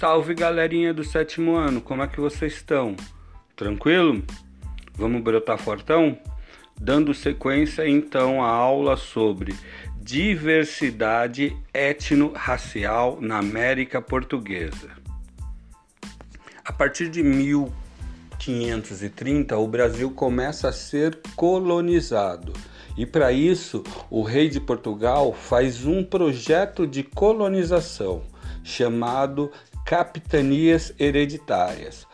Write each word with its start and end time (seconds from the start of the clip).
Salve 0.00 0.32
galerinha 0.32 0.94
do 0.94 1.04
sétimo 1.04 1.56
ano, 1.56 1.82
como 1.82 2.02
é 2.02 2.06
que 2.06 2.18
vocês 2.18 2.54
estão? 2.54 2.96
Tranquilo? 3.54 4.24
Vamos 4.94 5.22
brotar 5.22 5.58
fortão? 5.58 6.16
Dando 6.80 7.12
sequência 7.12 7.86
então 7.86 8.42
à 8.42 8.48
aula 8.48 8.96
sobre 8.96 9.54
diversidade 9.98 11.54
etno-racial 11.74 13.18
na 13.20 13.36
América 13.36 14.00
Portuguesa. 14.00 14.88
A 16.64 16.72
partir 16.72 17.10
de 17.10 17.22
1530, 17.22 19.58
o 19.58 19.68
Brasil 19.68 20.10
começa 20.12 20.70
a 20.70 20.72
ser 20.72 21.20
colonizado. 21.36 22.54
E 22.96 23.04
para 23.04 23.32
isso, 23.32 23.84
o 24.08 24.22
rei 24.22 24.48
de 24.48 24.60
Portugal 24.60 25.34
faz 25.34 25.84
um 25.84 26.02
projeto 26.02 26.86
de 26.86 27.02
colonização 27.02 28.22
chamado 28.62 29.50
capitanias 29.84 30.92
hereditárias. 30.98 32.06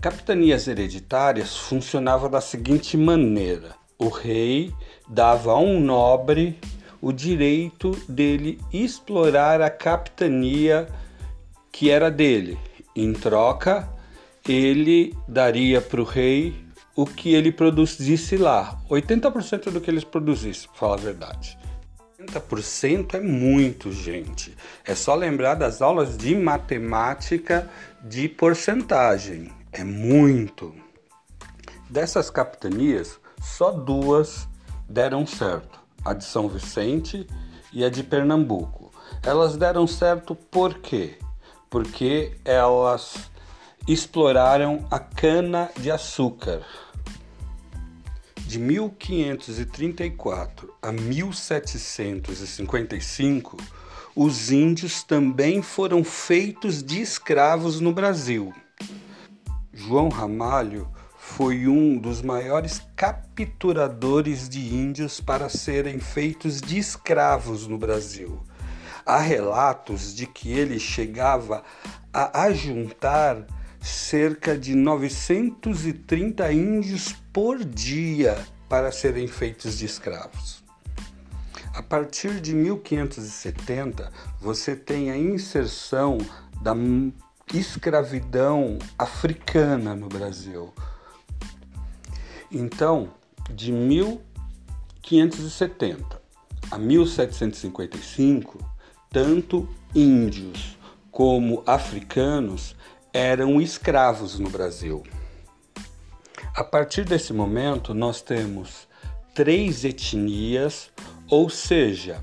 Capitanias 0.00 0.66
hereditárias 0.66 1.56
funcionava 1.56 2.28
da 2.28 2.40
seguinte 2.40 2.96
maneira: 2.96 3.74
o 3.98 4.08
rei 4.08 4.72
dava 5.08 5.52
a 5.52 5.58
um 5.58 5.80
nobre 5.80 6.58
o 7.00 7.12
direito 7.12 7.90
dele 8.08 8.60
explorar 8.72 9.60
a 9.60 9.68
capitania 9.68 10.88
que 11.72 11.90
era 11.90 12.10
dele. 12.10 12.56
Em 12.94 13.12
troca, 13.12 13.88
ele 14.48 15.16
daria 15.26 15.80
para 15.80 16.00
o 16.00 16.04
rei 16.04 16.54
o 16.94 17.06
que 17.06 17.34
ele 17.34 17.50
produzisse 17.50 18.36
lá, 18.36 18.80
80% 18.88 19.70
do 19.70 19.80
que 19.80 19.90
eles 19.90 20.04
produzissem, 20.04 20.68
para 20.68 20.78
falar 20.78 20.94
a 20.94 20.98
verdade. 20.98 21.58
80% 22.26 23.14
é 23.14 23.20
muito, 23.20 23.92
gente. 23.92 24.56
É 24.84 24.94
só 24.94 25.14
lembrar 25.14 25.54
das 25.54 25.82
aulas 25.82 26.16
de 26.16 26.34
matemática 26.34 27.68
de 28.02 28.28
porcentagem. 28.28 29.52
É 29.72 29.84
muito. 29.84 30.74
Dessas 31.88 32.30
capitanias, 32.30 33.18
só 33.40 33.70
duas 33.70 34.48
deram 34.88 35.26
certo: 35.26 35.80
a 36.04 36.12
de 36.12 36.24
São 36.24 36.48
Vicente 36.48 37.26
e 37.72 37.84
a 37.84 37.90
de 37.90 38.02
Pernambuco. 38.02 38.92
Elas 39.22 39.56
deram 39.56 39.86
certo 39.86 40.34
por 40.34 40.74
quê? 40.74 41.18
Porque 41.70 42.36
elas 42.44 43.30
exploraram 43.88 44.86
a 44.90 44.98
cana 44.98 45.70
de 45.78 45.90
açúcar. 45.90 46.62
De 48.52 48.58
1534 48.58 50.74
a 50.82 50.92
1755, 50.92 53.56
os 54.14 54.50
índios 54.50 55.02
também 55.02 55.62
foram 55.62 56.04
feitos 56.04 56.82
de 56.82 57.00
escravos 57.00 57.80
no 57.80 57.94
Brasil. 57.94 58.52
João 59.72 60.10
Ramalho 60.10 60.86
foi 61.16 61.66
um 61.66 61.96
dos 61.96 62.20
maiores 62.20 62.82
capturadores 62.94 64.50
de 64.50 64.60
índios 64.60 65.18
para 65.18 65.48
serem 65.48 65.98
feitos 65.98 66.60
de 66.60 66.76
escravos 66.76 67.66
no 67.66 67.78
Brasil. 67.78 68.38
Há 69.06 69.16
relatos 69.16 70.14
de 70.14 70.26
que 70.26 70.52
ele 70.52 70.78
chegava 70.78 71.64
a 72.12 72.42
ajuntar 72.42 73.46
cerca 73.82 74.56
de 74.56 74.74
930 74.74 76.50
índios 76.52 77.14
por 77.32 77.64
dia 77.64 78.38
para 78.68 78.92
serem 78.92 79.26
feitos 79.26 79.78
de 79.78 79.86
escravos. 79.86 80.62
A 81.74 81.82
partir 81.82 82.38
de 82.40 82.54
1570, 82.54 84.12
você 84.40 84.76
tem 84.76 85.10
a 85.10 85.16
inserção 85.16 86.18
da 86.60 86.76
escravidão 87.52 88.78
africana 88.98 89.94
no 89.94 90.08
Brasil. 90.08 90.72
Então, 92.50 93.14
de 93.50 93.70
1570 93.72 96.22
a 96.70 96.78
1755, 96.78 98.58
tanto 99.10 99.68
índios 99.94 100.78
como 101.10 101.62
africanos 101.66 102.74
eram 103.12 103.60
escravos 103.60 104.38
no 104.38 104.48
Brasil. 104.48 105.02
A 106.54 106.64
partir 106.64 107.04
desse 107.04 107.32
momento, 107.32 107.94
nós 107.94 108.20
temos 108.20 108.88
três 109.34 109.84
etnias, 109.84 110.90
ou 111.28 111.48
seja, 111.48 112.22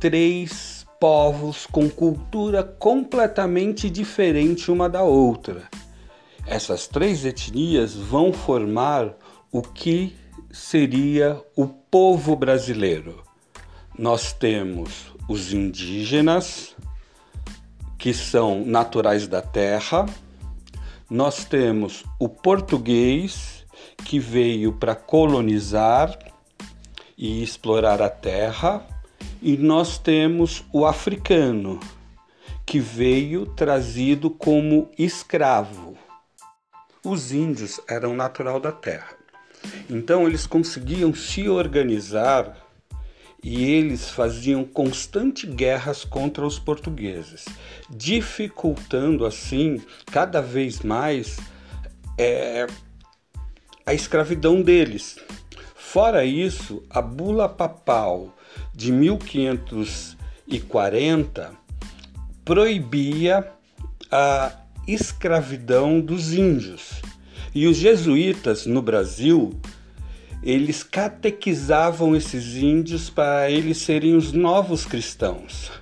três 0.00 0.86
povos 1.00 1.66
com 1.66 1.88
cultura 1.88 2.62
completamente 2.62 3.90
diferente 3.90 4.70
uma 4.70 4.88
da 4.88 5.02
outra. 5.02 5.68
Essas 6.46 6.86
três 6.86 7.24
etnias 7.24 7.94
vão 7.94 8.32
formar 8.32 9.14
o 9.52 9.60
que 9.62 10.16
seria 10.50 11.42
o 11.56 11.66
povo 11.66 12.36
brasileiro. 12.36 13.22
Nós 13.98 14.32
temos 14.32 15.12
os 15.28 15.52
indígenas, 15.52 16.74
que 18.04 18.12
são 18.12 18.62
naturais 18.66 19.26
da 19.26 19.40
terra. 19.40 20.04
Nós 21.08 21.46
temos 21.46 22.04
o 22.20 22.28
português, 22.28 23.64
que 24.04 24.18
veio 24.18 24.74
para 24.74 24.94
colonizar 24.94 26.14
e 27.16 27.42
explorar 27.42 28.02
a 28.02 28.10
terra, 28.10 28.86
e 29.40 29.56
nós 29.56 29.96
temos 29.96 30.62
o 30.70 30.84
africano, 30.84 31.80
que 32.66 32.78
veio 32.78 33.46
trazido 33.46 34.28
como 34.28 34.90
escravo. 34.98 35.96
Os 37.02 37.32
índios 37.32 37.80
eram 37.88 38.14
natural 38.14 38.60
da 38.60 38.70
terra. 38.70 39.16
Então 39.88 40.26
eles 40.26 40.46
conseguiam 40.46 41.14
se 41.14 41.48
organizar 41.48 42.63
e 43.44 43.62
eles 43.62 44.08
faziam 44.08 44.64
constantes 44.64 45.48
guerras 45.50 46.02
contra 46.02 46.46
os 46.46 46.58
portugueses, 46.58 47.44
dificultando 47.90 49.26
assim 49.26 49.82
cada 50.06 50.40
vez 50.40 50.80
mais 50.80 51.38
é, 52.16 52.66
a 53.84 53.92
escravidão 53.92 54.62
deles. 54.62 55.18
Fora 55.74 56.24
isso, 56.24 56.82
a 56.88 57.02
bula 57.02 57.46
papal 57.46 58.34
de 58.74 58.90
1540 58.90 61.52
proibia 62.46 63.46
a 64.10 64.52
escravidão 64.88 66.00
dos 66.00 66.32
índios. 66.32 67.02
E 67.54 67.66
os 67.66 67.76
jesuítas 67.76 68.64
no 68.64 68.80
Brasil 68.80 69.52
eles 70.44 70.82
catequizavam 70.82 72.14
esses 72.14 72.54
índios 72.54 73.08
para 73.08 73.50
eles 73.50 73.78
serem 73.78 74.14
os 74.14 74.30
novos 74.30 74.84
cristãos. 74.84 75.72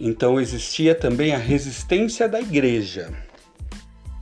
Então 0.00 0.40
existia 0.40 0.94
também 0.94 1.34
a 1.34 1.38
resistência 1.38 2.26
da 2.26 2.40
igreja. 2.40 3.12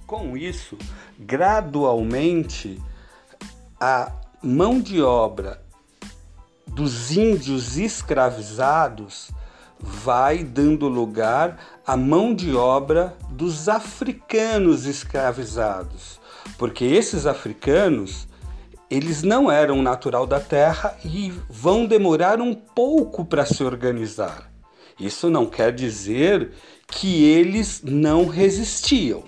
Com 0.04 0.36
isso, 0.36 0.76
gradualmente, 1.16 2.82
a 3.80 4.10
mão 4.42 4.80
de 4.80 5.00
obra 5.00 5.62
dos 6.66 7.16
índios 7.16 7.78
escravizados 7.78 9.30
vai 9.78 10.42
dando 10.42 10.88
lugar 10.88 11.60
à 11.86 11.96
mão 11.96 12.34
de 12.34 12.56
obra 12.56 13.16
dos 13.30 13.68
africanos 13.68 14.84
escravizados, 14.84 16.20
porque 16.58 16.84
esses 16.84 17.24
africanos 17.24 18.26
eles 18.90 19.22
não 19.22 19.50
eram 19.50 19.82
natural 19.82 20.26
da 20.26 20.38
Terra 20.38 20.96
e 21.04 21.32
vão 21.48 21.86
demorar 21.86 22.40
um 22.40 22.54
pouco 22.54 23.24
para 23.24 23.44
se 23.44 23.64
organizar. 23.64 24.50
Isso 24.98 25.28
não 25.28 25.46
quer 25.46 25.72
dizer 25.72 26.52
que 26.86 27.24
eles 27.24 27.82
não 27.84 28.26
resistiam. 28.26 29.24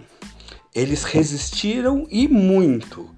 Eles 0.75 1.02
resistiram 1.02 2.06
e 2.08 2.28
muito. 2.28 3.10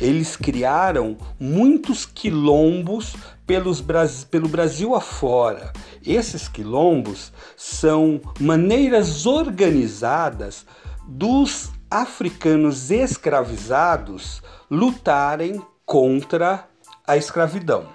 Eles 0.00 0.36
criaram 0.36 1.16
muitos 1.38 2.06
quilombos 2.06 3.16
pelos, 3.44 3.84
pelo 4.30 4.48
Brasil 4.48 4.94
afora. 4.94 5.72
Esses 6.06 6.46
quilombos 6.46 7.32
são 7.56 8.20
maneiras 8.38 9.26
organizadas 9.26 10.64
dos 11.06 11.70
africanos 11.90 12.90
escravizados 12.90 14.42
lutarem 14.70 15.60
contra 15.88 16.68
a 17.06 17.16
escravidão. 17.16 17.86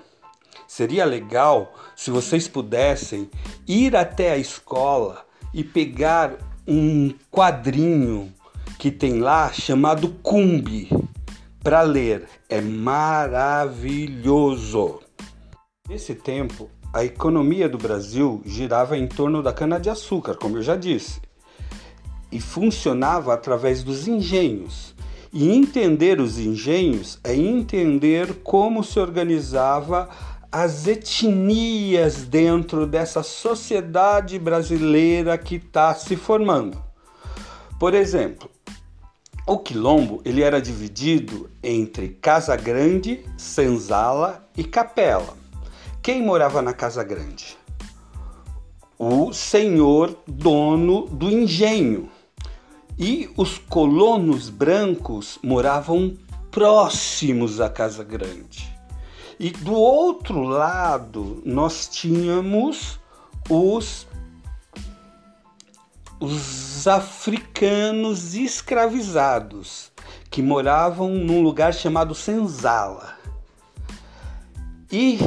Seria 0.67 1.05
legal 1.05 1.71
se 1.95 2.09
vocês 2.09 2.47
pudessem 2.47 3.29
ir 3.67 3.95
até 3.95 4.31
a 4.31 4.37
escola 4.37 5.23
e 5.53 5.63
pegar 5.63 6.33
um 6.67 7.13
quadrinho 7.29 8.33
que 8.79 8.89
tem 8.89 9.19
lá 9.19 9.53
chamado 9.53 10.09
Cumbi 10.23 10.89
para 11.63 11.83
ler. 11.83 12.27
É 12.49 12.59
maravilhoso. 12.59 13.79
Nesse 15.87 16.15
tempo, 16.15 16.71
a 16.91 17.05
economia 17.05 17.69
do 17.69 17.77
Brasil 17.77 18.41
girava 18.43 18.97
em 18.97 19.05
torno 19.05 19.43
da 19.43 19.53
cana-de-açúcar, 19.53 20.35
como 20.35 20.57
eu 20.57 20.63
já 20.63 20.75
disse. 20.75 21.21
e 22.31 22.41
funcionava 22.41 23.31
através 23.31 23.83
dos 23.83 24.07
engenhos. 24.07 24.92
E 25.33 25.49
entender 25.49 26.21
os 26.21 26.37
engenhos 26.37 27.19
é 27.23 27.35
entender 27.35 28.43
como 28.43 28.83
se 28.83 28.99
organizava 28.99 30.07
as 30.51 30.85
etnias 30.85 32.25
dentro 32.25 32.85
dessa 32.85 33.23
sociedade 33.23 34.37
brasileira 34.37 35.35
que 35.35 35.55
está 35.55 35.95
se 35.95 36.15
formando. 36.15 36.79
Por 37.79 37.95
exemplo, 37.95 38.47
o 39.47 39.57
quilombo 39.57 40.21
ele 40.23 40.43
era 40.43 40.61
dividido 40.61 41.49
entre 41.63 42.09
Casa 42.09 42.55
Grande, 42.55 43.25
Senzala 43.35 44.47
e 44.55 44.63
Capela. 44.63 45.35
Quem 46.03 46.21
morava 46.21 46.61
na 46.61 46.73
Casa 46.73 47.03
Grande? 47.03 47.57
O 48.99 49.33
senhor 49.33 50.15
dono 50.27 51.07
do 51.07 51.27
engenho. 51.27 52.11
E 52.97 53.29
os 53.35 53.57
colonos 53.57 54.49
brancos 54.49 55.39
moravam 55.41 56.15
próximos 56.51 57.59
à 57.59 57.69
Casa 57.69 58.03
Grande. 58.03 58.71
E 59.39 59.49
do 59.49 59.73
outro 59.73 60.43
lado, 60.43 61.41
nós 61.43 61.87
tínhamos 61.87 62.99
os, 63.49 64.07
os 66.19 66.87
africanos 66.87 68.35
escravizados, 68.35 69.91
que 70.29 70.41
moravam 70.41 71.09
num 71.09 71.41
lugar 71.41 71.73
chamado 71.73 72.13
Senzala. 72.13 73.17
E 74.91 75.17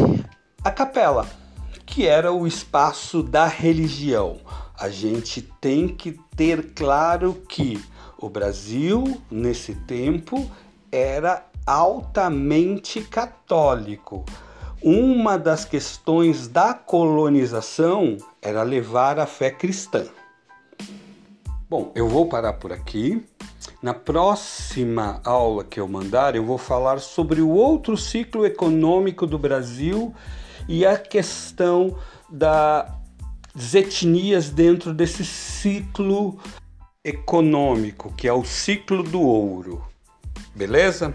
a 0.63 0.71
capela, 0.71 1.29
que 1.85 2.07
era 2.07 2.33
o 2.33 2.47
espaço 2.47 3.23
da 3.23 3.47
religião. 3.47 4.39
A 4.79 4.89
gente 4.91 5.43
tem 5.61 5.89
que 5.89 6.19
ter 6.37 6.75
claro 6.75 7.43
que 7.49 7.83
o 8.19 8.29
Brasil, 8.29 9.21
nesse 9.31 9.75
tempo, 9.75 10.51
era 10.93 11.47
altamente 11.67 13.01
católico. 13.01 14.25
Uma 14.83 15.39
das 15.39 15.65
questões 15.65 16.47
da 16.47 16.75
colonização 16.75 18.19
era 18.41 18.63
levar 18.63 19.19
a 19.19 19.27
fé 19.27 19.51
cristã. 19.51 20.05
Bom, 21.69 21.91
eu 21.95 22.09
vou 22.09 22.29
parar 22.29 22.53
por 22.53 22.73
aqui. 22.73 23.27
Na 23.83 23.93
próxima 23.93 25.21
aula 25.25 25.65
que 25.65 25.81
eu 25.81 25.89
mandar, 25.89 26.37
eu 26.37 26.45
vou 26.45 26.59
falar 26.59 27.01
sobre 27.01 27.41
o 27.41 27.49
outro 27.49 27.97
ciclo 27.97 28.47
econômico 28.47 29.27
do 29.27 29.39
Brasil 29.39 30.15
e 30.69 30.87
a 30.87 30.97
questão 30.97 31.97
das 32.29 32.96
etnias 33.75 34.51
dentro 34.51 34.93
desse 34.93 35.25
ciclo 35.25 36.39
econômico, 37.05 38.13
que 38.17 38.29
é 38.29 38.33
o 38.33 38.45
ciclo 38.45 39.03
do 39.03 39.21
ouro. 39.21 39.83
Beleza? 40.55 41.15